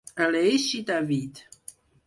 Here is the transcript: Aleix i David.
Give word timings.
Aleix 0.27 0.65
i 0.79 0.81
David. 0.89 1.45